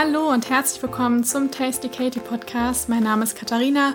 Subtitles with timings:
[0.00, 2.88] Hallo und herzlich willkommen zum Tasty Katie Podcast.
[2.88, 3.94] Mein Name ist Katharina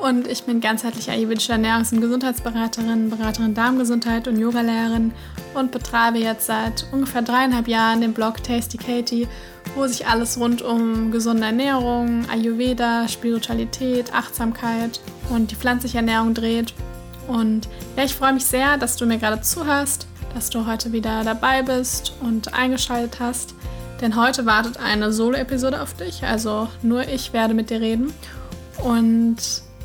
[0.00, 5.10] und ich bin ganzheitliche ayurvedische Ernährungs- und Gesundheitsberaterin, Beraterin Darmgesundheit und Yogalehrerin
[5.54, 9.26] und betreibe jetzt seit ungefähr dreieinhalb Jahren den Blog Tasty Katie,
[9.74, 16.74] wo sich alles rund um gesunde Ernährung, Ayurveda, Spiritualität, Achtsamkeit und die pflanzliche Ernährung dreht.
[17.26, 21.24] Und ja, ich freue mich sehr, dass du mir gerade zuhörst, dass du heute wieder
[21.24, 23.56] dabei bist und eingeschaltet hast.
[24.00, 28.12] Denn heute wartet eine Solo-Episode auf dich, also nur ich werde mit dir reden.
[28.82, 29.36] Und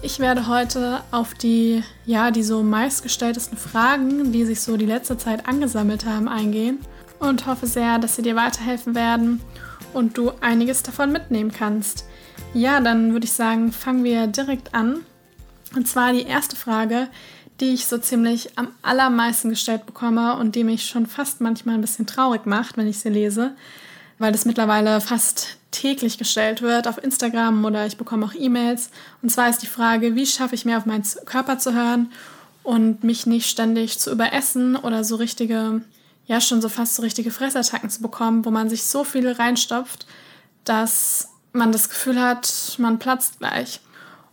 [0.02, 5.18] ich werde heute auf die, ja, die so meistgestelltesten Fragen, die sich so die letzte
[5.18, 6.80] Zeit angesammelt haben, eingehen
[7.20, 9.42] und hoffe sehr, dass sie dir weiterhelfen werden
[9.94, 12.06] und du einiges davon mitnehmen kannst.
[12.54, 15.00] Ja, dann würde ich sagen, fangen wir direkt an.
[15.76, 17.10] Und zwar die erste Frage,
[17.60, 21.82] die ich so ziemlich am allermeisten gestellt bekomme und die mich schon fast manchmal ein
[21.82, 23.56] bisschen traurig macht, wenn ich sie lese,
[24.18, 28.90] weil das mittlerweile fast täglich gestellt wird auf Instagram oder ich bekomme auch E-Mails.
[29.22, 32.12] Und zwar ist die Frage, wie schaffe ich mir auf meinen Körper zu hören
[32.64, 35.82] und mich nicht ständig zu überessen oder so richtige,
[36.28, 40.08] ja schon so fast so richtige Fressattacken zu bekommen, wo man sich so viel reinstopft,
[40.64, 43.82] dass man das Gefühl hat, man platzt gleich.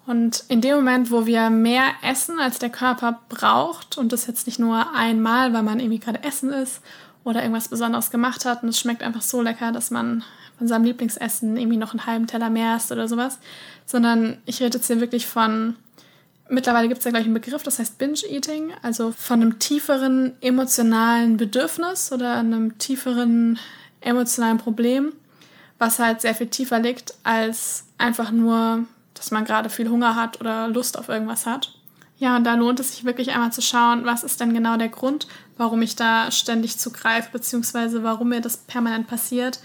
[0.07, 4.47] Und in dem Moment, wo wir mehr essen, als der Körper braucht, und das jetzt
[4.47, 6.81] nicht nur einmal, weil man irgendwie gerade essen ist
[7.25, 8.63] oder irgendwas Besonderes gemacht hat.
[8.63, 10.25] Und es schmeckt einfach so lecker, dass man
[10.59, 13.39] von seinem Lieblingsessen irgendwie noch einen halben Teller mehr isst oder sowas,
[13.87, 15.77] sondern ich rede jetzt hier wirklich von,
[16.49, 21.37] mittlerweile gibt es ja gleich einen Begriff, das heißt Binge-Eating, also von einem tieferen emotionalen
[21.37, 23.59] Bedürfnis oder einem tieferen
[24.01, 25.13] emotionalen Problem,
[25.79, 28.85] was halt sehr viel tiefer liegt als einfach nur,
[29.15, 31.75] dass man gerade viel Hunger hat oder Lust auf irgendwas hat.
[32.23, 34.91] Ja, und da lohnt es sich wirklich einmal zu schauen, was ist denn genau der
[34.91, 39.59] Grund, warum ich da ständig zugreife, beziehungsweise warum mir das permanent passiert,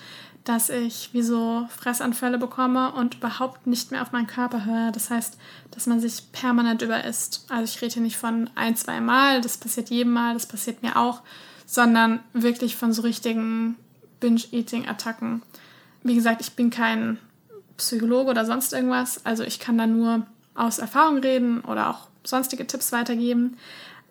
[0.44, 4.92] dass ich wie so Fressanfälle bekomme und überhaupt nicht mehr auf meinen Körper höre.
[4.92, 5.38] Das heißt,
[5.70, 7.46] dass man sich permanent überisst.
[7.48, 10.82] Also ich rede hier nicht von ein, zwei Mal, das passiert jedem Mal, das passiert
[10.82, 11.22] mir auch,
[11.68, 13.76] sondern wirklich von so richtigen
[14.20, 15.44] Binge-Eating-Attacken.
[16.02, 17.20] Wie gesagt, ich bin kein
[17.78, 20.26] Psychologe oder sonst irgendwas, also ich kann da nur
[20.56, 23.58] aus Erfahrung reden oder auch sonstige Tipps weitergeben.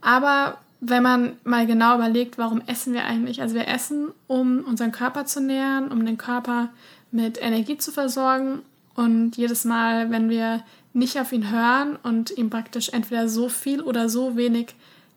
[0.01, 3.41] Aber wenn man mal genau überlegt, warum essen wir eigentlich?
[3.41, 6.69] Also wir essen, um unseren Körper zu nähren, um den Körper
[7.11, 8.63] mit Energie zu versorgen.
[8.95, 10.63] Und jedes Mal, wenn wir
[10.93, 14.75] nicht auf ihn hören und ihm praktisch entweder so viel oder so wenig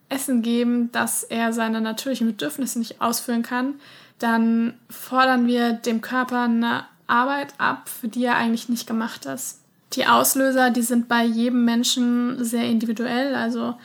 [0.09, 3.75] Essen geben, dass er seine natürlichen Bedürfnisse nicht ausführen kann,
[4.17, 9.59] dann fordern wir dem Körper eine Arbeit ab, für die er eigentlich nicht gemacht ist.
[9.94, 13.35] Die Auslöser, die sind bei jedem Menschen sehr individuell.
[13.35, 13.75] Also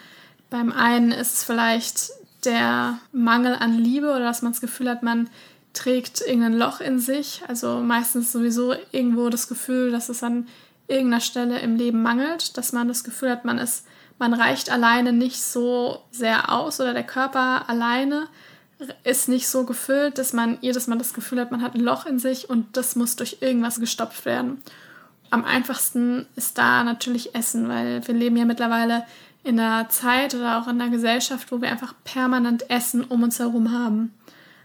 [0.50, 2.10] beim einen ist es vielleicht
[2.44, 5.30] der Mangel an Liebe oder dass man das Gefühl hat, man
[5.72, 7.42] trägt irgendein Loch in sich.
[7.48, 10.46] Also meistens sowieso irgendwo das Gefühl, dass es an
[10.86, 13.86] irgendeiner Stelle im Leben mangelt, dass man das Gefühl hat, man ist,
[14.18, 18.28] man reicht alleine nicht so sehr aus oder der Körper alleine
[19.02, 22.04] ist nicht so gefüllt, dass man jedes Mal das Gefühl hat, man hat ein Loch
[22.04, 24.62] in sich und das muss durch irgendwas gestopft werden
[25.34, 29.04] am einfachsten ist da natürlich Essen, weil wir leben ja mittlerweile
[29.42, 33.38] in einer Zeit oder auch in einer Gesellschaft, wo wir einfach permanent Essen um uns
[33.38, 34.14] herum haben.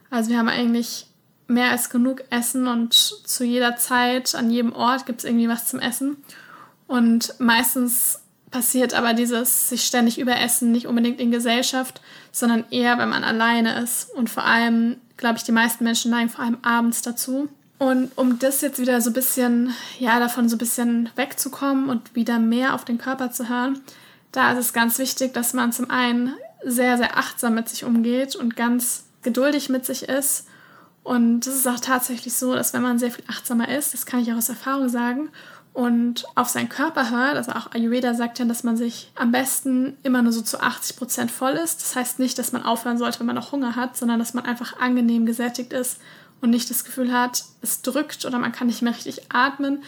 [0.09, 1.07] Also wir haben eigentlich
[1.47, 5.67] mehr als genug Essen und zu jeder Zeit, an jedem Ort gibt es irgendwie was
[5.67, 6.17] zum Essen.
[6.87, 8.21] Und meistens
[8.51, 13.81] passiert aber dieses sich ständig überessen nicht unbedingt in Gesellschaft, sondern eher, wenn man alleine
[13.81, 14.09] ist.
[14.11, 17.49] Und vor allem, glaube ich, die meisten Menschen neigen vor allem abends dazu.
[17.79, 22.13] Und um das jetzt wieder so ein bisschen, ja, davon so ein bisschen wegzukommen und
[22.13, 23.79] wieder mehr auf den Körper zu hören,
[24.33, 28.35] da ist es ganz wichtig, dass man zum einen sehr, sehr achtsam mit sich umgeht
[28.35, 30.45] und ganz geduldig mit sich ist.
[31.03, 34.19] Und es ist auch tatsächlich so, dass wenn man sehr viel achtsamer ist, das kann
[34.19, 35.29] ich auch aus Erfahrung sagen,
[35.71, 39.95] und auf seinen Körper hört, also auch Ayurveda sagt ja, dass man sich am besten
[40.03, 41.81] immer nur so zu 80 Prozent voll ist.
[41.81, 44.45] Das heißt nicht, dass man aufhören sollte, wenn man noch Hunger hat, sondern dass man
[44.45, 45.99] einfach angenehm gesättigt ist
[46.41, 49.83] und nicht das Gefühl hat, es drückt oder man kann nicht mehr richtig atmen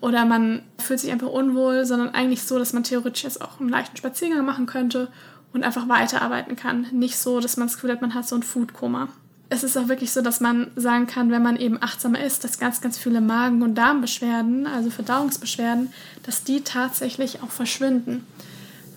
[0.00, 3.68] oder man fühlt sich einfach unwohl, sondern eigentlich so, dass man theoretisch jetzt auch einen
[3.68, 5.08] leichten Spaziergang machen könnte
[5.52, 6.86] und einfach weiterarbeiten kann.
[6.92, 9.08] Nicht so, dass man das Gefühl hat, man hat so ein Foodkoma.
[9.48, 12.58] Es ist auch wirklich so, dass man sagen kann, wenn man eben achtsamer ist, dass
[12.58, 15.92] ganz, ganz viele Magen- und Darmbeschwerden, also Verdauungsbeschwerden,
[16.24, 18.26] dass die tatsächlich auch verschwinden.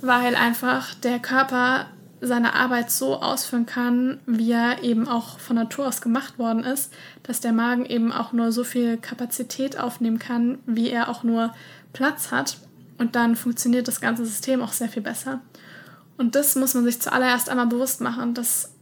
[0.02, 1.86] Weil einfach der Körper
[2.22, 6.94] seine Arbeit so ausführen kann, wie er eben auch von Natur aus gemacht worden ist,
[7.24, 11.54] dass der Magen eben auch nur so viel Kapazität aufnehmen kann, wie er auch nur
[11.94, 12.58] Platz hat.
[12.98, 15.40] Und dann funktioniert das ganze System auch sehr viel besser.
[16.18, 18.74] Und das muss man sich zuallererst einmal bewusst machen, dass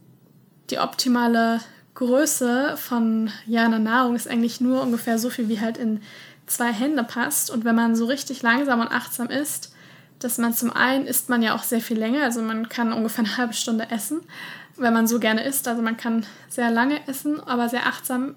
[0.70, 1.60] die optimale
[1.94, 6.00] Größe von ja, einer Nahrung ist eigentlich nur ungefähr so viel, wie halt in
[6.46, 7.50] zwei Hände passt.
[7.50, 9.72] Und wenn man so richtig langsam und achtsam isst,
[10.18, 13.24] dass man zum einen isst man ja auch sehr viel länger, also man kann ungefähr
[13.24, 14.20] eine halbe Stunde essen,
[14.76, 15.66] wenn man so gerne isst.
[15.68, 18.34] Also man kann sehr lange essen, aber sehr achtsam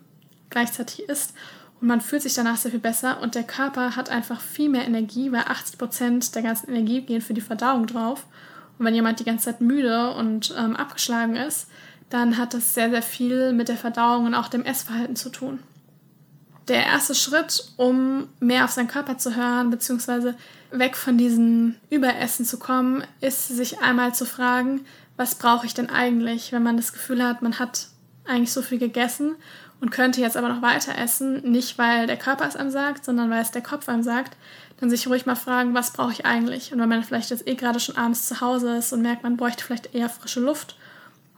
[0.50, 1.34] gleichzeitig isst
[1.82, 4.86] und man fühlt sich danach sehr viel besser und der Körper hat einfach viel mehr
[4.86, 8.28] Energie, weil 80 Prozent der ganzen Energie gehen für die Verdauung drauf.
[8.78, 11.68] Und wenn jemand die ganze Zeit müde und ähm, abgeschlagen ist,
[12.10, 15.60] dann hat das sehr, sehr viel mit der Verdauung und auch dem Essverhalten zu tun.
[16.68, 20.36] Der erste Schritt, um mehr auf seinen Körper zu hören, beziehungsweise
[20.72, 24.86] weg von diesem Überessen zu kommen, ist sich einmal zu fragen,
[25.18, 27.88] was brauche ich denn eigentlich, wenn man das Gefühl hat, man hat
[28.26, 29.36] eigentlich so viel gegessen
[29.82, 33.30] und könnte jetzt aber noch weiter essen, nicht weil der Körper es einem sagt, sondern
[33.30, 34.38] weil es der Kopf einem sagt,
[34.80, 36.72] dann sich ruhig mal fragen, was brauche ich eigentlich?
[36.72, 39.38] Und wenn man vielleicht jetzt eh gerade schon abends zu Hause ist und merkt, man
[39.38, 40.76] bräuchte vielleicht eher frische Luft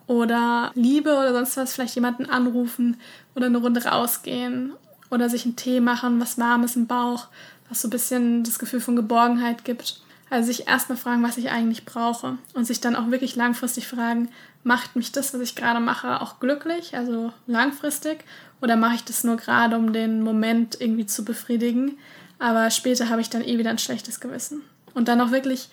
[0.08, 3.00] oder Liebe oder sonst was, vielleicht jemanden anrufen
[3.36, 4.74] oder eine Runde rausgehen
[5.10, 7.28] oder sich einen Tee machen, was warmes im Bauch,
[7.74, 10.00] was so ein bisschen das Gefühl von Geborgenheit gibt.
[10.30, 14.30] Also sich erstmal fragen, was ich eigentlich brauche und sich dann auch wirklich langfristig fragen,
[14.64, 18.24] macht mich das, was ich gerade mache, auch glücklich, also langfristig,
[18.62, 21.98] oder mache ich das nur gerade, um den Moment irgendwie zu befriedigen,
[22.40, 24.62] aber später habe ich dann eh wieder ein schlechtes Gewissen.
[24.94, 25.70] Und dann auch wirklich,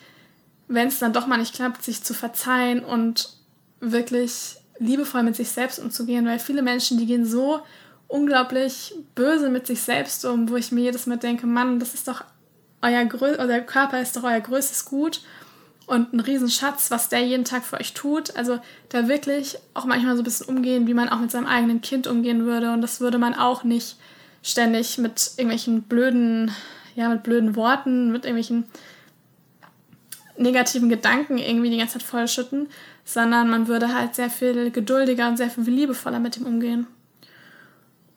[0.67, 3.29] wenn es dann doch mal nicht klappt, sich zu verzeihen und
[3.79, 7.61] wirklich liebevoll mit sich selbst umzugehen, weil viele Menschen, die gehen so
[8.11, 12.07] unglaublich böse mit sich selbst um, wo ich mir jedes Mal denke, Mann, das ist
[12.07, 12.23] doch
[12.81, 15.21] euer, Grö euer Körper ist doch euer größtes Gut
[15.85, 18.35] und ein Riesenschatz, was der jeden Tag für euch tut.
[18.35, 18.59] Also
[18.89, 22.07] da wirklich auch manchmal so ein bisschen umgehen, wie man auch mit seinem eigenen Kind
[22.07, 22.73] umgehen würde.
[22.73, 23.97] Und das würde man auch nicht
[24.43, 26.51] ständig mit irgendwelchen blöden,
[26.95, 28.65] ja, mit blöden Worten, mit irgendwelchen
[30.37, 32.67] negativen Gedanken irgendwie die ganze Zeit vollschütten,
[33.05, 36.87] sondern man würde halt sehr viel geduldiger und sehr viel liebevoller mit ihm umgehen.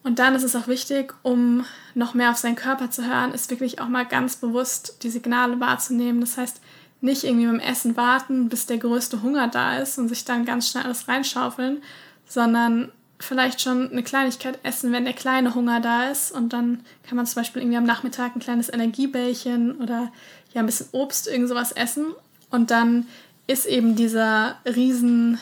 [0.05, 1.65] Und dann ist es auch wichtig, um
[1.95, 5.59] noch mehr auf seinen Körper zu hören, ist wirklich auch mal ganz bewusst die Signale
[5.61, 6.21] wahrzunehmen.
[6.21, 6.61] Das heißt,
[7.01, 10.69] nicht irgendwie dem Essen warten, bis der größte Hunger da ist und sich dann ganz
[10.69, 11.83] schnell alles reinschaufeln,
[12.27, 16.33] sondern vielleicht schon eine Kleinigkeit essen, wenn der kleine Hunger da ist.
[16.33, 20.13] Und dann kann man zum Beispiel irgendwie am Nachmittag ein kleines Energiebällchen oder
[20.53, 22.07] ja ein bisschen Obst, irgend sowas essen.
[22.51, 23.07] Und dann
[23.47, 25.39] ist eben dieser riesen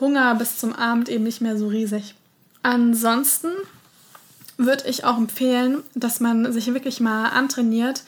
[0.00, 2.14] Hunger bis zum Abend eben nicht mehr so riesig.
[2.64, 3.48] Ansonsten
[4.56, 8.02] würde ich auch empfehlen, dass man sich wirklich mal antrainiert,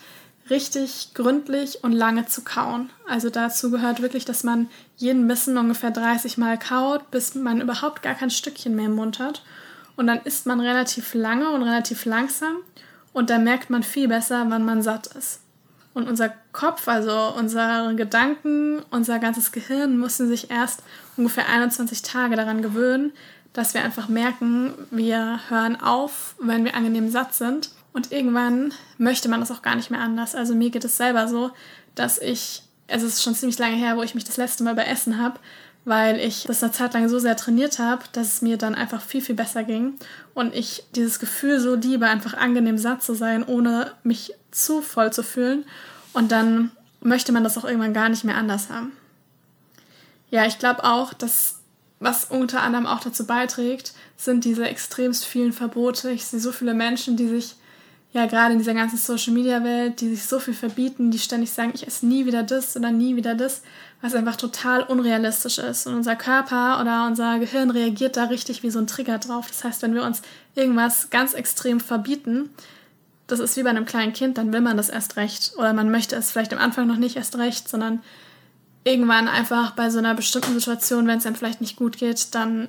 [0.50, 2.91] richtig gründlich und lange zu kauen.
[3.08, 8.02] Also dazu gehört wirklich, dass man jeden Bissen ungefähr 30 Mal kaut, bis man überhaupt
[8.02, 9.43] gar kein Stückchen mehr im Mund hat.
[9.96, 12.56] Und dann isst man relativ lange und relativ langsam
[13.12, 15.41] und dann merkt man viel besser, wann man satt ist.
[15.94, 20.82] Und unser Kopf, also unsere Gedanken, unser ganzes Gehirn müssen sich erst
[21.17, 23.12] ungefähr 21 Tage daran gewöhnen,
[23.55, 27.71] dass wir einfach merken, wir hören auf, wenn wir angenehm satt sind.
[27.93, 30.35] Und irgendwann möchte man das auch gar nicht mehr anders.
[30.35, 31.53] Also mir geht es selber so,
[31.95, 34.85] dass ich, es ist schon ziemlich lange her, wo ich mich das letzte Mal bei
[34.85, 35.39] Essen habe,
[35.85, 39.01] weil ich das eine Zeit lang so sehr trainiert habe, dass es mir dann einfach
[39.01, 39.95] viel, viel besser ging.
[40.35, 45.12] Und ich dieses Gefühl so liebe, einfach angenehm satt zu sein, ohne mich zu voll
[45.12, 45.65] zu fühlen.
[46.12, 48.91] Und dann möchte man das auch irgendwann gar nicht mehr anders haben.
[50.31, 51.54] Ja, ich glaube auch, dass
[52.05, 56.11] was unter anderem auch dazu beiträgt, sind diese extremst vielen Verbote.
[56.11, 57.56] Ich sehe so viele Menschen, die sich
[58.12, 61.51] ja gerade in dieser ganzen Social Media Welt, die sich so viel verbieten, die ständig
[61.51, 63.63] sagen, ich esse nie wieder das oder nie wieder das,
[64.03, 65.87] was einfach total unrealistisch ist.
[65.87, 69.49] Und unser Körper oder unser Gehirn reagiert da richtig wie so ein Trigger drauf.
[69.49, 70.23] Das heißt, wenn wir uns
[70.55, 72.51] irgendwas ganz extrem verbieten,
[73.27, 75.55] das ist wie bei einem kleinen Kind, dann will man das erst recht.
[75.56, 78.01] Oder man möchte es vielleicht am Anfang noch nicht erst recht, sondern
[78.84, 82.69] irgendwann einfach bei so einer bestimmten Situation, wenn es einem vielleicht nicht gut geht, dann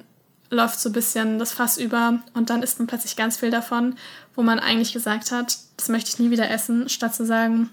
[0.49, 3.95] läuft so ein bisschen das Fass über und dann isst man plötzlich ganz viel davon,
[4.35, 7.69] wo man eigentlich gesagt hat, das möchte ich nie wieder essen, statt zu sagen,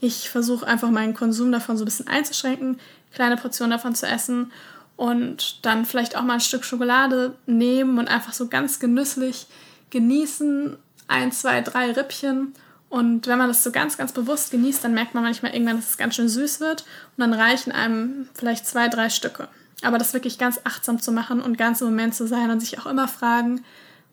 [0.00, 2.78] ich versuche einfach meinen Konsum davon so ein bisschen einzuschränken,
[3.14, 4.52] kleine Portionen davon zu essen
[4.96, 9.46] und dann vielleicht auch mal ein Stück Schokolade nehmen und einfach so ganz genüsslich
[9.90, 10.76] genießen,
[11.08, 12.54] ein, zwei, drei Rippchen
[12.88, 15.90] und wenn man das so ganz, ganz bewusst genießt, dann merkt man manchmal irgendwann, dass
[15.90, 16.82] es ganz schön süß wird
[17.16, 19.48] und dann reichen einem vielleicht zwei, drei Stücke.
[19.82, 22.78] Aber das wirklich ganz achtsam zu machen und ganz im Moment zu sein und sich
[22.78, 23.64] auch immer fragen,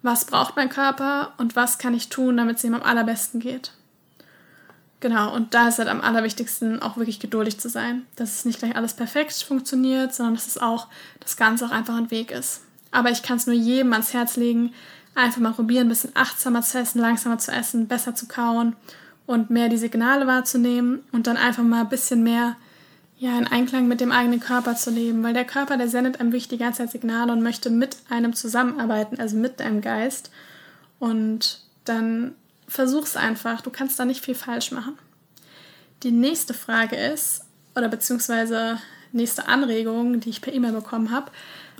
[0.01, 3.71] was braucht mein Körper und was kann ich tun, damit es ihm am allerbesten geht.
[4.99, 8.59] Genau, und da ist halt am allerwichtigsten auch wirklich geduldig zu sein, dass es nicht
[8.59, 10.87] gleich alles perfekt funktioniert, sondern dass es auch
[11.19, 12.61] das Ganze auch einfach ein Weg ist.
[12.91, 14.73] Aber ich kann es nur jedem ans Herz legen,
[15.15, 18.75] einfach mal probieren, ein bisschen achtsamer zu essen, langsamer zu essen, besser zu kauen
[19.25, 22.55] und mehr die Signale wahrzunehmen und dann einfach mal ein bisschen mehr
[23.17, 26.31] ja, in Einklang mit dem eigenen Körper zu leben, weil der Körper, der sendet einem
[26.31, 30.29] wirklich die ganze Zeit Signale und möchte mit einem zusammenarbeiten, also mit deinem Geist.
[30.99, 32.35] Und dann
[32.67, 34.97] versuch's einfach, du kannst da nicht viel falsch machen.
[36.01, 38.79] Die nächste Frage ist, oder beziehungsweise
[39.13, 41.31] nächste Anregung, die ich per E-Mail bekommen habe,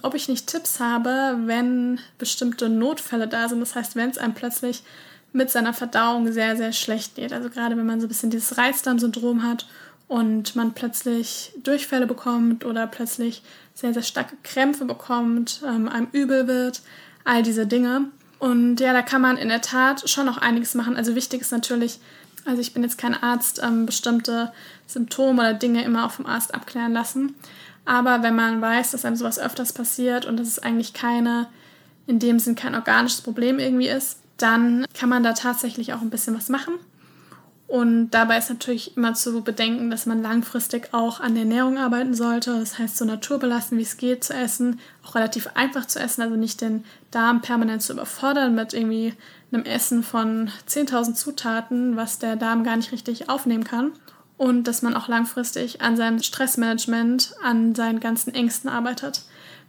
[0.04, 3.62] ob ich nicht Tipps habe, wenn bestimmte Notfälle da sind.
[3.62, 4.84] Das heißt, wenn es einem plötzlich
[5.32, 7.34] mit seiner Verdauung sehr, sehr schlecht geht.
[7.34, 9.66] Also gerade wenn man so ein bisschen dieses Reizdarmsyndrom hat
[10.08, 13.42] und man plötzlich Durchfälle bekommt oder plötzlich
[13.74, 16.82] sehr, sehr starke Krämpfe bekommt, ähm, einem übel wird,
[17.24, 18.06] all diese Dinge.
[18.40, 20.98] Und ja, da kann man in der Tat schon noch einiges machen.
[20.98, 22.00] Also wichtig ist natürlich,
[22.46, 24.52] also ich bin jetzt kein Arzt, ähm, bestimmte
[24.86, 27.36] Symptome oder Dinge immer auch vom Arzt abklären lassen.
[27.86, 31.48] Aber wenn man weiß, dass einem sowas öfters passiert und dass es eigentlich keine,
[32.08, 36.10] in dem Sinn kein organisches Problem irgendwie ist, dann kann man da tatsächlich auch ein
[36.10, 36.74] bisschen was machen.
[37.68, 42.14] Und dabei ist natürlich immer zu bedenken, dass man langfristig auch an der Ernährung arbeiten
[42.14, 42.60] sollte.
[42.60, 46.36] Das heißt, so naturbelassen, wie es geht, zu essen, auch relativ einfach zu essen, also
[46.36, 49.14] nicht den Darm permanent zu überfordern mit irgendwie
[49.52, 53.92] einem Essen von 10.000 Zutaten, was der Darm gar nicht richtig aufnehmen kann.
[54.38, 59.24] Und dass man auch langfristig an seinem Stressmanagement, an seinen ganzen Ängsten arbeitet.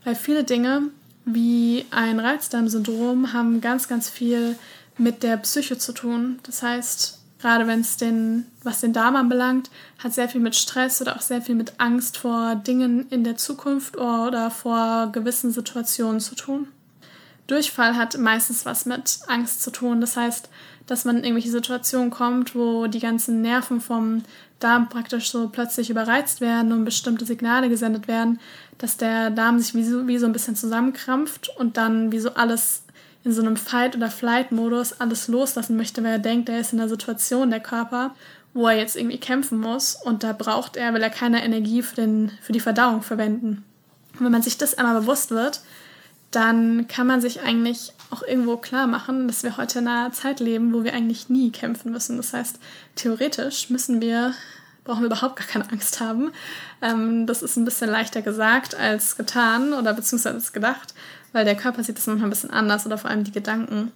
[0.05, 0.83] Weil viele Dinge,
[1.25, 4.57] wie ein Reizdarmsyndrom, haben ganz, ganz viel
[4.97, 6.39] mit der Psyche zu tun.
[6.45, 11.03] Das heißt, gerade wenn es den, was den Darm anbelangt, hat sehr viel mit Stress
[11.03, 16.21] oder auch sehr viel mit Angst vor Dingen in der Zukunft oder vor gewissen Situationen
[16.21, 16.69] zu tun.
[17.47, 20.01] Durchfall hat meistens was mit Angst zu tun.
[20.01, 20.49] Das heißt,
[20.87, 24.23] dass man in irgendwelche Situationen kommt, wo die ganzen Nerven vom
[24.61, 28.41] Darm praktisch so plötzlich überreizt werden und bestimmte Signale gesendet werden,
[28.79, 32.35] dass der Darm sich wie so, wie so ein bisschen zusammenkrampft und dann wie so
[32.35, 32.83] alles
[33.25, 36.81] in so einem Fight- oder Flight-Modus alles loslassen möchte, weil er denkt, er ist in
[36.81, 38.15] einer Situation, der Körper,
[38.53, 41.97] wo er jetzt irgendwie kämpfen muss und da braucht er, will er keine Energie für,
[41.97, 43.65] den, für die Verdauung verwenden.
[44.19, 45.63] Und wenn man sich das einmal bewusst wird,
[46.35, 50.41] dann kann man sich eigentlich auch irgendwo klar machen, dass wir heute in einer Zeit
[50.41, 52.17] leben, wo wir eigentlich nie kämpfen müssen.
[52.17, 52.59] Das heißt,
[52.95, 54.35] theoretisch müssen wir,
[54.85, 56.33] brauchen wir überhaupt gar keine Angst haben.
[56.83, 60.95] Ähm, das ist ein bisschen leichter gesagt als getan oder beziehungsweise gedacht,
[61.33, 63.93] weil der Körper sieht das manchmal ein bisschen anders oder vor allem die Gedanken.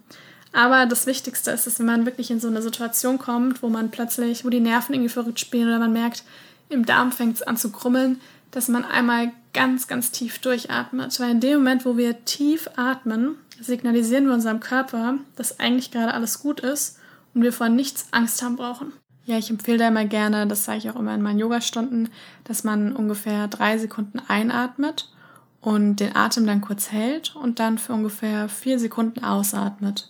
[0.53, 3.91] Aber das Wichtigste ist, dass wenn man wirklich in so eine Situation kommt, wo man
[3.91, 6.25] plötzlich, wo die Nerven irgendwie verrückt spielen oder man merkt,
[6.71, 11.19] im Darm fängt es an zu krummeln, dass man einmal ganz, ganz tief durchatmet.
[11.21, 16.15] Weil in dem Moment, wo wir tief atmen, signalisieren wir unserem Körper, dass eigentlich gerade
[16.15, 16.99] alles gut ist
[17.35, 18.93] und wir vor nichts Angst haben brauchen.
[19.25, 22.09] Ja, ich empfehle da immer gerne, das sage ich auch immer in meinen Yogastunden,
[22.45, 25.13] dass man ungefähr drei Sekunden einatmet
[25.61, 30.09] und den Atem dann kurz hält und dann für ungefähr vier Sekunden ausatmet.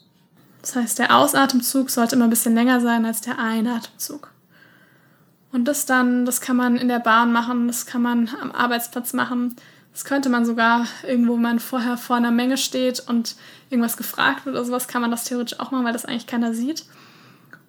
[0.62, 4.30] Das heißt, der Ausatemzug sollte immer ein bisschen länger sein als der Einatemzug.
[5.52, 9.12] Und das dann, das kann man in der Bahn machen, das kann man am Arbeitsplatz
[9.12, 9.56] machen.
[9.92, 13.34] Das könnte man sogar irgendwo, wo man vorher vor einer Menge steht und
[13.70, 16.54] irgendwas gefragt wird oder sowas, kann man das theoretisch auch machen, weil das eigentlich keiner
[16.54, 16.84] sieht.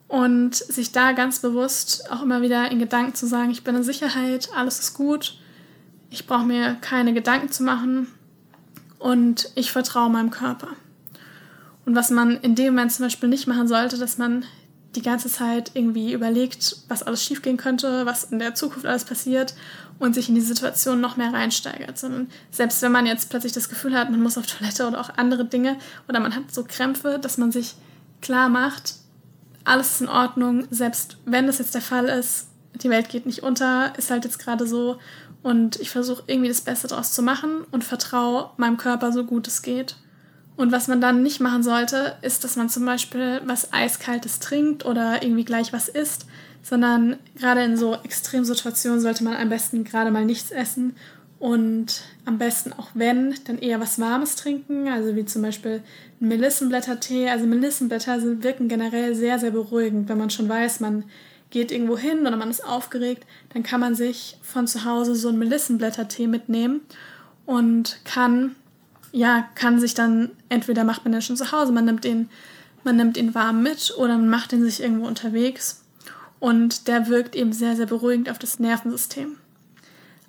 [0.07, 3.83] Und sich da ganz bewusst auch immer wieder in Gedanken zu sagen, ich bin in
[3.83, 5.37] Sicherheit, alles ist gut,
[6.09, 8.07] ich brauche mir keine Gedanken zu machen
[8.97, 10.69] und ich vertraue meinem Körper.
[11.85, 14.45] Und was man in dem Moment zum Beispiel nicht machen sollte, dass man
[14.95, 19.53] die ganze Zeit irgendwie überlegt, was alles schiefgehen könnte, was in der Zukunft alles passiert
[19.99, 21.97] und sich in die Situation noch mehr reinsteigert.
[21.97, 25.11] Sondern selbst wenn man jetzt plötzlich das Gefühl hat, man muss auf Toilette oder auch
[25.17, 25.77] andere Dinge
[26.07, 27.75] oder man hat so Krämpfe, dass man sich
[28.21, 28.95] klar macht,
[29.63, 33.43] alles ist in Ordnung, selbst wenn das jetzt der Fall ist, die Welt geht nicht
[33.43, 34.97] unter, ist halt jetzt gerade so
[35.43, 39.47] und ich versuche irgendwie das Beste daraus zu machen und vertraue meinem Körper so gut
[39.47, 39.95] es geht.
[40.59, 44.85] Und was man dann nicht machen sollte, ist, dass man zum Beispiel was Eiskaltes trinkt
[44.85, 46.25] oder irgendwie gleich was isst,
[46.61, 50.97] sondern gerade in so Extremsituationen sollte man am besten gerade mal nichts essen
[51.39, 55.81] und am besten auch wenn, dann eher was Warmes trinken, also wie zum Beispiel
[56.19, 57.29] Melissenblättertee.
[57.29, 61.05] Also Melissenblätter wirken generell sehr, sehr beruhigend, wenn man schon weiß, man
[61.51, 65.29] geht irgendwo hin oder man ist aufgeregt, dann kann man sich von zu Hause so
[65.29, 66.81] einen Melissenblättertee mitnehmen
[67.45, 68.57] und kann
[69.11, 72.29] ja, kann sich dann, entweder macht man den schon zu Hause, man nimmt ihn,
[72.83, 75.83] man nimmt ihn warm mit oder man macht ihn sich irgendwo unterwegs.
[76.39, 79.35] Und der wirkt eben sehr, sehr beruhigend auf das Nervensystem.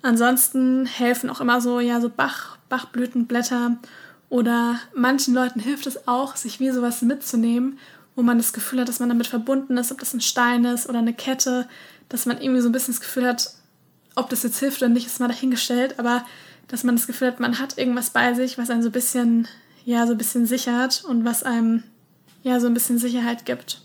[0.01, 3.77] Ansonsten helfen auch immer so, ja, so Bach, Bachblütenblätter
[4.29, 7.77] oder manchen Leuten hilft es auch, sich wie sowas mitzunehmen,
[8.15, 10.89] wo man das Gefühl hat, dass man damit verbunden ist, ob das ein Stein ist
[10.89, 11.67] oder eine Kette,
[12.09, 13.53] dass man irgendwie so ein bisschen das Gefühl hat,
[14.15, 16.25] ob das jetzt hilft oder nicht, ist mal dahingestellt, aber
[16.71, 19.47] dass man das Gefühl hat, man hat irgendwas bei sich, was einen so ein bisschen,
[19.83, 21.83] ja, so ein bisschen sichert und was einem,
[22.43, 23.81] ja, so ein bisschen Sicherheit gibt.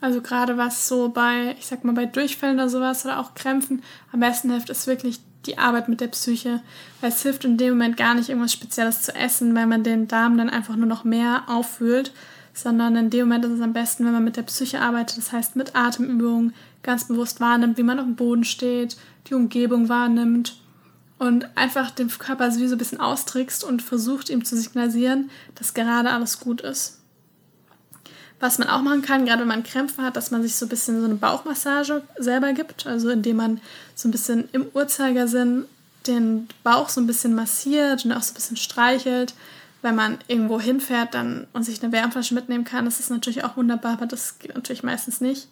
[0.00, 3.82] Also gerade was so bei, ich sag mal, bei Durchfällen oder sowas oder auch Krämpfen
[4.12, 6.62] am besten hilft, ist wirklich die Arbeit mit der Psyche.
[7.02, 10.08] Weil es hilft in dem Moment gar nicht irgendwas Spezielles zu essen, weil man den
[10.08, 12.12] Darm dann einfach nur noch mehr auffühlt,
[12.54, 15.32] sondern in dem Moment ist es am besten, wenn man mit der Psyche arbeitet, das
[15.32, 18.96] heißt mit Atemübungen ganz bewusst wahrnimmt, wie man auf dem Boden steht,
[19.28, 20.61] die Umgebung wahrnimmt
[21.22, 26.10] und einfach den Körper so ein bisschen austrickst und versucht ihm zu signalisieren, dass gerade
[26.10, 26.98] alles gut ist.
[28.40, 30.68] Was man auch machen kann, gerade wenn man Krämpfe hat, dass man sich so ein
[30.68, 33.60] bisschen so eine Bauchmassage selber gibt, also indem man
[33.94, 35.66] so ein bisschen im Uhrzeigersinn
[36.08, 39.34] den Bauch so ein bisschen massiert und auch so ein bisschen streichelt.
[39.80, 43.56] Wenn man irgendwo hinfährt dann, und sich eine Wärmflasche mitnehmen kann, das ist natürlich auch
[43.56, 45.46] wunderbar, aber das geht natürlich meistens nicht.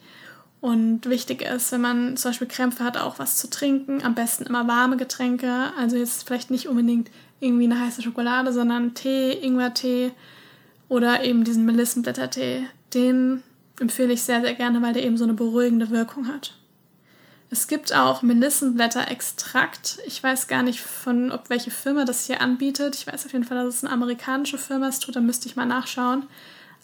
[0.61, 4.03] Und wichtig ist, wenn man zum Beispiel Krämpfe hat, auch was zu trinken.
[4.03, 5.73] Am besten immer warme Getränke.
[5.79, 10.13] Also jetzt vielleicht nicht unbedingt irgendwie eine heiße Schokolade, sondern Tee, Ingwertee
[10.89, 12.67] oder eben diesen Melissenblättertee.
[12.93, 13.43] Den
[13.81, 16.55] empfehle ich sehr, sehr gerne, weil der eben so eine beruhigende Wirkung hat.
[17.53, 19.99] Es gibt auch Melissenblätter-Extrakt.
[20.07, 22.95] Ich weiß gar nicht, von ob welche Firma das hier anbietet.
[22.95, 25.09] Ich weiß auf jeden Fall, dass es eine amerikanische Firma ist.
[25.13, 26.25] Da müsste ich mal nachschauen.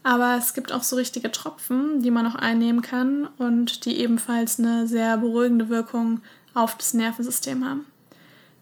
[0.06, 4.60] Aber es gibt auch so richtige Tropfen, die man auch einnehmen kann und die ebenfalls
[4.60, 6.20] eine sehr beruhigende Wirkung
[6.54, 7.86] auf das Nervensystem haben.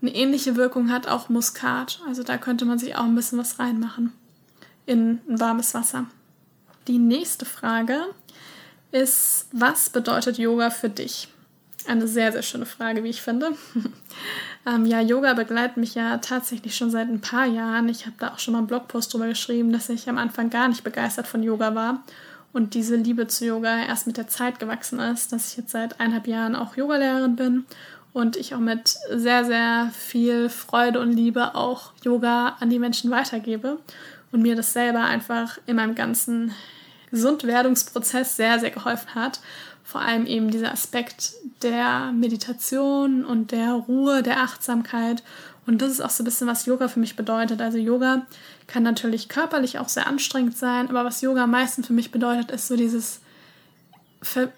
[0.00, 2.00] Eine ähnliche Wirkung hat auch Muskat.
[2.08, 4.14] Also da könnte man sich auch ein bisschen was reinmachen
[4.86, 6.06] in ein warmes Wasser.
[6.88, 8.00] Die nächste Frage
[8.90, 11.28] ist, was bedeutet Yoga für dich?
[11.86, 13.52] Eine sehr, sehr schöne Frage, wie ich finde.
[14.66, 17.88] ähm, ja, Yoga begleitet mich ja tatsächlich schon seit ein paar Jahren.
[17.88, 20.68] Ich habe da auch schon mal einen Blogpost drüber geschrieben, dass ich am Anfang gar
[20.68, 22.02] nicht begeistert von Yoga war
[22.54, 26.00] und diese Liebe zu Yoga erst mit der Zeit gewachsen ist, dass ich jetzt seit
[26.00, 27.64] eineinhalb Jahren auch Yogalehrerin bin
[28.12, 33.10] und ich auch mit sehr, sehr viel Freude und Liebe auch Yoga an die Menschen
[33.10, 33.80] weitergebe
[34.30, 36.54] und mir das selber einfach in meinem ganzen
[37.10, 39.40] Gesundwerdungsprozess sehr, sehr geholfen hat.
[39.84, 45.22] Vor allem eben dieser Aspekt der Meditation und der Ruhe, der Achtsamkeit.
[45.66, 47.60] Und das ist auch so ein bisschen, was Yoga für mich bedeutet.
[47.60, 48.26] Also Yoga
[48.66, 52.50] kann natürlich körperlich auch sehr anstrengend sein, aber was Yoga am meisten für mich bedeutet,
[52.50, 53.20] ist so dieses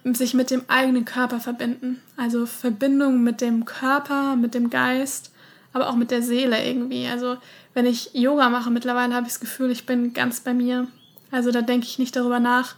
[0.04, 2.00] sich mit dem eigenen Körper verbinden.
[2.17, 5.32] Also Verbindung mit dem Körper, mit dem Geist,
[5.73, 7.06] aber auch mit der Seele irgendwie.
[7.06, 7.36] Also
[7.75, 10.86] wenn ich Yoga mache, mittlerweile habe ich das Gefühl, ich bin ganz bei mir.
[11.30, 12.76] Also da denke ich nicht darüber nach,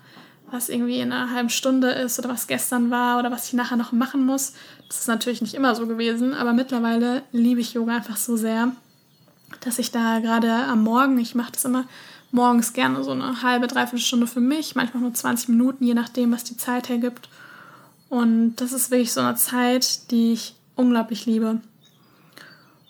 [0.50, 3.76] was irgendwie in einer halben Stunde ist oder was gestern war oder was ich nachher
[3.76, 4.54] noch machen muss.
[4.88, 8.72] Das ist natürlich nicht immer so gewesen, aber mittlerweile liebe ich Yoga einfach so sehr,
[9.60, 11.84] dass ich da gerade am Morgen, ich mache das immer
[12.30, 16.32] morgens gerne so eine halbe, dreiviertel Stunde für mich, manchmal nur 20 Minuten, je nachdem,
[16.32, 17.28] was die Zeit hergibt.
[18.08, 21.60] Und das ist wirklich so eine Zeit, die ich unglaublich liebe.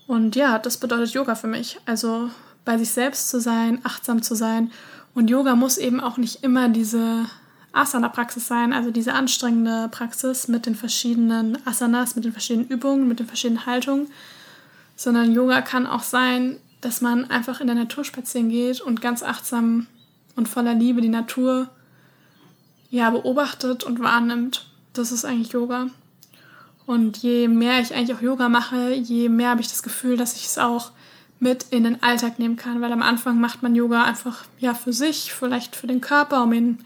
[0.06, 1.78] Und ja, das bedeutet Yoga für mich.
[1.86, 2.30] Also
[2.64, 4.70] bei sich selbst zu sein, achtsam zu sein.
[5.14, 7.26] Und Yoga muss eben auch nicht immer diese
[7.72, 13.20] Asana-Praxis sein, also diese anstrengende Praxis mit den verschiedenen Asanas, mit den verschiedenen Übungen, mit
[13.20, 14.08] den verschiedenen Haltungen,
[14.96, 19.22] sondern Yoga kann auch sein, dass man einfach in der Natur spazieren geht und ganz
[19.22, 19.86] achtsam
[20.36, 21.68] und voller Liebe die Natur
[22.90, 24.66] ja beobachtet und wahrnimmt.
[24.92, 25.88] Das ist eigentlich Yoga.
[26.86, 30.36] Und je mehr ich eigentlich auch Yoga mache, je mehr habe ich das Gefühl, dass
[30.36, 30.92] ich es auch
[31.38, 32.80] mit in den Alltag nehmen kann.
[32.80, 36.52] Weil am Anfang macht man Yoga einfach ja für sich, vielleicht für den Körper, um
[36.52, 36.78] ihn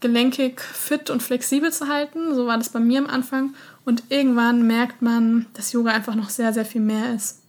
[0.00, 2.34] gelenkig, fit und flexibel zu halten.
[2.34, 3.54] So war das bei mir am Anfang.
[3.84, 7.40] Und irgendwann merkt man, dass Yoga einfach noch sehr, sehr viel mehr ist.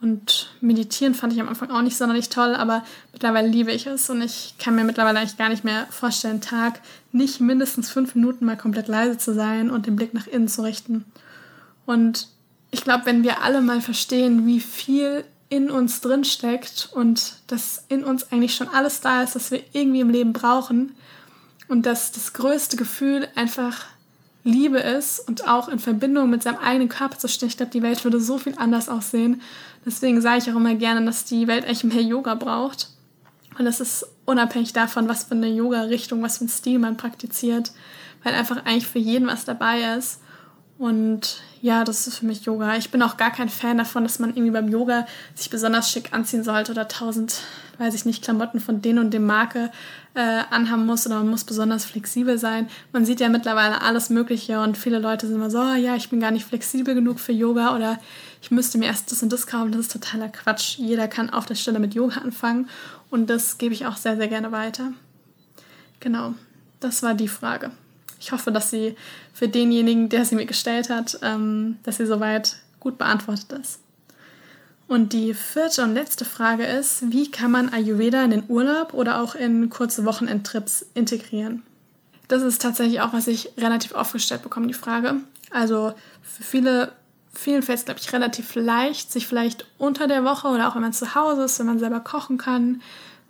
[0.00, 4.10] Und meditieren fand ich am Anfang auch nicht sonderlich toll, aber mittlerweile liebe ich es
[4.10, 6.80] und ich kann mir mittlerweile eigentlich gar nicht mehr vorstellen, Tag
[7.12, 10.62] nicht mindestens fünf Minuten mal komplett leise zu sein und den Blick nach innen zu
[10.62, 11.06] richten.
[11.86, 12.28] Und
[12.70, 17.84] ich glaube, wenn wir alle mal verstehen, wie viel in uns drin steckt und dass
[17.88, 20.94] in uns eigentlich schon alles da ist, was wir irgendwie im Leben brauchen
[21.68, 23.86] und dass das größte Gefühl einfach
[24.44, 27.48] Liebe ist und auch in Verbindung mit seinem eigenen Körper zu stehen.
[27.48, 29.42] Ich glaube, die Welt würde so viel anders aussehen.
[29.84, 32.90] Deswegen sage ich auch immer gerne, dass die Welt echt mehr Yoga braucht.
[33.58, 37.72] Und das ist unabhängig davon, was für eine Yoga-Richtung, was für ein Stil man praktiziert,
[38.22, 40.20] weil einfach eigentlich für jeden was dabei ist.
[40.78, 42.76] Und ja, das ist für mich Yoga.
[42.76, 46.12] Ich bin auch gar kein Fan davon, dass man irgendwie beim Yoga sich besonders schick
[46.12, 47.40] anziehen sollte oder tausend,
[47.78, 49.70] weiß ich nicht, Klamotten von denen und dem Marke
[50.14, 52.68] äh, anhaben muss oder man muss besonders flexibel sein.
[52.92, 56.10] Man sieht ja mittlerweile alles Mögliche und viele Leute sind immer so, oh, ja, ich
[56.10, 57.98] bin gar nicht flexibel genug für Yoga oder
[58.42, 59.72] ich müsste mir erst das und das kaufen.
[59.72, 60.76] Das ist totaler Quatsch.
[60.76, 62.68] Jeder kann auf der Stelle mit Yoga anfangen
[63.10, 64.92] und das gebe ich auch sehr, sehr gerne weiter.
[66.00, 66.34] Genau,
[66.80, 67.70] das war die Frage
[68.26, 68.96] ich hoffe, dass sie
[69.32, 73.78] für denjenigen, der sie mir gestellt hat, ähm, dass sie soweit gut beantwortet ist.
[74.88, 79.20] Und die vierte und letzte Frage ist, wie kann man Ayurveda in den Urlaub oder
[79.20, 81.62] auch in kurze Wochenendtrips integrieren?
[82.26, 85.14] Das ist tatsächlich auch, was ich relativ oft gestellt bekomme, die Frage.
[85.52, 86.92] Also für viele,
[87.32, 90.82] vielen fällt es, glaube ich, relativ leicht, sich vielleicht unter der Woche oder auch wenn
[90.82, 92.82] man zu Hause ist, wenn man selber kochen kann,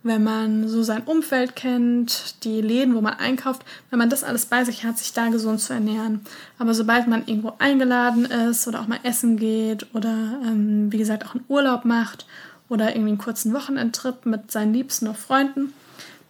[0.06, 4.46] wenn man so sein Umfeld kennt, die Läden, wo man einkauft, wenn man das alles
[4.46, 6.20] bei sich hat, sich da gesund zu ernähren.
[6.58, 11.26] Aber sobald man irgendwo eingeladen ist oder auch mal essen geht oder ähm, wie gesagt
[11.26, 12.26] auch einen Urlaub macht
[12.68, 15.72] oder irgendwie einen kurzen Wochenendtrip mit seinen Liebsten oder Freunden,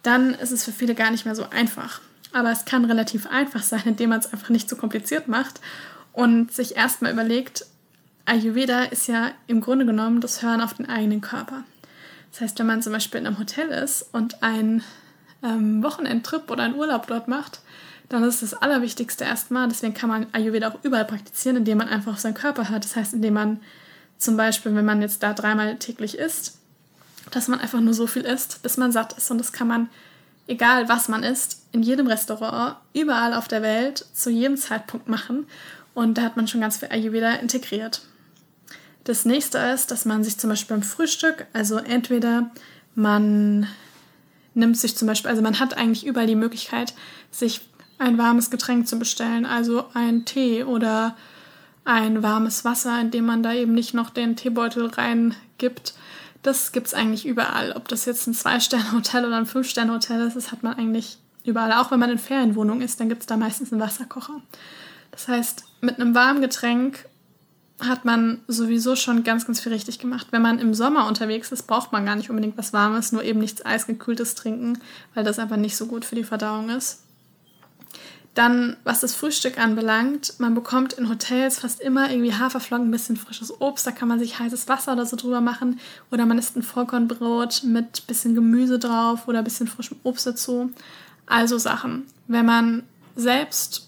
[0.03, 2.01] dann ist es für viele gar nicht mehr so einfach.
[2.33, 5.61] Aber es kann relativ einfach sein, indem man es einfach nicht so kompliziert macht
[6.13, 7.65] und sich erstmal überlegt,
[8.25, 11.63] Ayurveda ist ja im Grunde genommen das Hören auf den eigenen Körper.
[12.31, 14.83] Das heißt, wenn man zum Beispiel in einem Hotel ist und einen
[15.43, 17.61] ähm, Wochenendtrip oder einen Urlaub dort macht,
[18.09, 22.13] dann ist das Allerwichtigste erstmal, deswegen kann man Ayurveda auch überall praktizieren, indem man einfach
[22.13, 22.85] auf seinen Körper hört.
[22.85, 23.59] Das heißt, indem man
[24.17, 26.57] zum Beispiel, wenn man jetzt da dreimal täglich isst,
[27.31, 29.29] dass man einfach nur so viel isst, bis man satt ist.
[29.29, 29.89] Und das kann man,
[30.47, 35.45] egal was man isst, in jedem Restaurant, überall auf der Welt, zu jedem Zeitpunkt machen.
[35.93, 38.01] Und da hat man schon ganz viel Ayurveda integriert.
[39.07, 42.51] Das nächste ist, dass man sich zum Beispiel beim Frühstück, also entweder
[42.93, 43.65] man
[44.53, 46.93] nimmt sich zum Beispiel, also man hat eigentlich überall die Möglichkeit,
[47.31, 47.61] sich
[47.99, 51.15] ein warmes Getränk zu bestellen, also ein Tee oder
[51.85, 55.93] ein warmes Wasser, in dem man da eben nicht noch den Teebeutel reingibt.
[56.43, 57.71] Das gibt es eigentlich überall.
[57.77, 61.71] Ob das jetzt ein Zwei-Sterne-Hotel oder ein Fünf-Sterne-Hotel ist, das hat man eigentlich überall.
[61.71, 64.41] Auch wenn man in Ferienwohnung ist, dann gibt es da meistens einen Wasserkocher.
[65.11, 67.05] Das heißt, mit einem warmen Getränk
[67.79, 70.27] hat man sowieso schon ganz, ganz viel richtig gemacht.
[70.31, 73.39] Wenn man im Sommer unterwegs ist, braucht man gar nicht unbedingt was Warmes, nur eben
[73.39, 74.79] nichts Eisgekühltes trinken,
[75.13, 77.03] weil das einfach nicht so gut für die Verdauung ist.
[78.33, 83.17] Dann, was das Frühstück anbelangt, man bekommt in Hotels fast immer irgendwie Haferflocken, ein bisschen
[83.17, 85.79] frisches Obst, da kann man sich heißes Wasser oder so drüber machen.
[86.11, 90.71] Oder man isst ein Vollkornbrot mit bisschen Gemüse drauf oder ein bisschen frischem Obst dazu.
[91.25, 92.05] Also Sachen.
[92.27, 92.83] Wenn man
[93.15, 93.86] selbst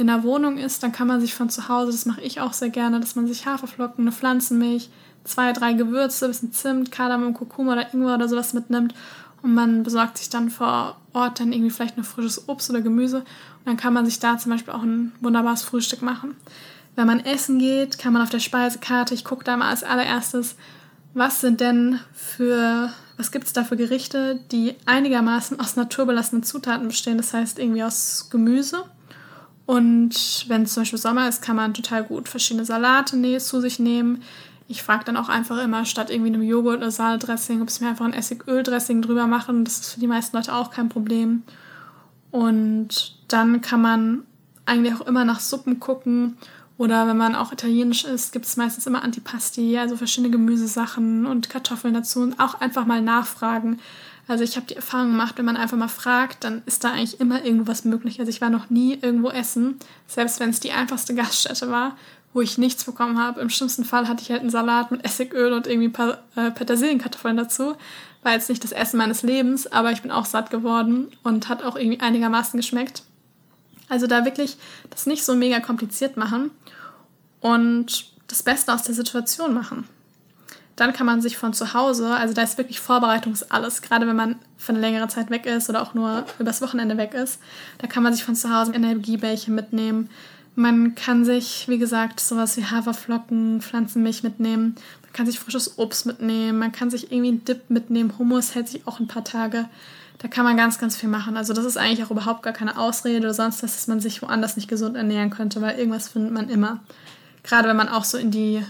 [0.00, 2.52] in der Wohnung ist, dann kann man sich von zu Hause, das mache ich auch
[2.52, 4.90] sehr gerne, dass man sich Haferflocken, eine Pflanzenmilch,
[5.24, 8.94] zwei, drei Gewürze, ein bisschen Zimt, Kardamom, Kurkuma oder Ingwer oder sowas mitnimmt
[9.42, 13.18] und man besorgt sich dann vor Ort dann irgendwie vielleicht noch frisches Obst oder Gemüse
[13.18, 16.34] und dann kann man sich da zum Beispiel auch ein wunderbares Frühstück machen.
[16.96, 20.56] Wenn man essen geht, kann man auf der Speisekarte, ich gucke da mal als allererstes,
[21.12, 26.88] was sind denn für, was gibt es da für Gerichte, die einigermaßen aus naturbelassenen Zutaten
[26.88, 28.84] bestehen, das heißt irgendwie aus Gemüse
[29.70, 33.78] und wenn es zum Beispiel Sommer ist, kann man total gut verschiedene Salate zu sich
[33.78, 34.20] nehmen.
[34.66, 37.90] Ich frage dann auch einfach immer statt irgendwie einem Joghurt oder Salatdressing, ob es mir
[37.90, 39.64] einfach ein Essigöl-Dressing drüber machen.
[39.64, 41.44] Das ist für die meisten Leute auch kein Problem.
[42.32, 44.24] Und dann kann man
[44.66, 46.36] eigentlich auch immer nach Suppen gucken.
[46.76, 51.48] Oder wenn man auch italienisch ist, gibt es meistens immer Antipasti, also verschiedene Gemüsesachen und
[51.48, 52.22] Kartoffeln dazu.
[52.22, 53.78] Und auch einfach mal nachfragen,
[54.30, 57.18] also ich habe die Erfahrung gemacht, wenn man einfach mal fragt, dann ist da eigentlich
[57.18, 58.20] immer irgendwas möglich.
[58.20, 61.96] Also ich war noch nie irgendwo essen, selbst wenn es die einfachste Gaststätte war,
[62.32, 63.40] wo ich nichts bekommen habe.
[63.40, 66.52] Im schlimmsten Fall hatte ich halt einen Salat mit Essigöl und irgendwie ein paar äh,
[66.52, 67.74] Petersilienkartoffeln dazu.
[68.22, 71.64] War jetzt nicht das Essen meines Lebens, aber ich bin auch satt geworden und hat
[71.64, 73.02] auch irgendwie einigermaßen geschmeckt.
[73.88, 74.58] Also da wirklich
[74.90, 76.52] das nicht so mega kompliziert machen
[77.40, 79.88] und das Beste aus der Situation machen
[80.80, 84.16] dann kann man sich von zu Hause, also da ist wirklich Vorbereitungs alles, gerade wenn
[84.16, 87.38] man für eine längere Zeit weg ist oder auch nur übers Wochenende weg ist,
[87.78, 90.08] da kann man sich von zu Hause Energiebällchen mitnehmen.
[90.54, 94.74] Man kann sich, wie gesagt, sowas wie Haferflocken, Pflanzenmilch mitnehmen.
[95.02, 96.58] Man kann sich frisches Obst mitnehmen.
[96.58, 98.14] Man kann sich irgendwie einen Dip mitnehmen.
[98.18, 99.66] Hummus hält sich auch ein paar Tage.
[100.18, 101.36] Da kann man ganz, ganz viel machen.
[101.36, 104.22] Also das ist eigentlich auch überhaupt gar keine Ausrede oder sonst was, dass man sich
[104.22, 106.80] woanders nicht gesund ernähren könnte, weil irgendwas findet man immer.
[107.42, 108.62] Gerade wenn man auch so in die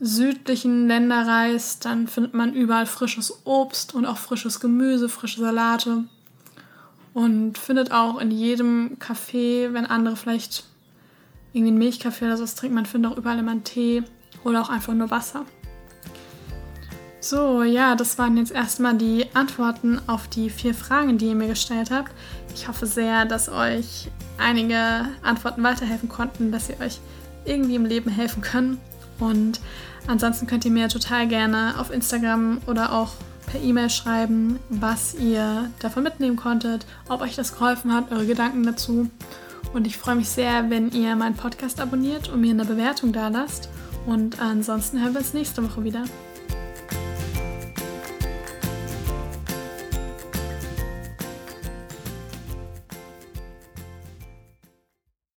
[0.00, 6.04] südlichen Länder reist, dann findet man überall frisches Obst und auch frisches Gemüse, frische Salate.
[7.14, 10.64] Und findet auch in jedem Café, wenn andere vielleicht
[11.52, 14.02] irgendwie einen Milchkaffee oder sowas trinken, man findet auch überall immer einen Tee
[14.44, 15.46] oder auch einfach nur Wasser.
[17.20, 21.48] So, ja, das waren jetzt erstmal die Antworten auf die vier Fragen, die ihr mir
[21.48, 22.12] gestellt habt.
[22.54, 27.00] Ich hoffe sehr, dass euch einige Antworten weiterhelfen konnten, dass ihr euch
[27.44, 28.78] irgendwie im Leben helfen können.
[29.18, 29.60] Und
[30.06, 33.12] ansonsten könnt ihr mir total gerne auf Instagram oder auch
[33.46, 38.64] per E-Mail schreiben, was ihr davon mitnehmen konntet, ob euch das geholfen hat, eure Gedanken
[38.64, 39.08] dazu.
[39.72, 43.28] Und ich freue mich sehr, wenn ihr meinen Podcast abonniert und mir eine Bewertung da
[43.28, 43.68] lasst.
[44.06, 46.04] Und ansonsten hören wir uns nächste Woche wieder.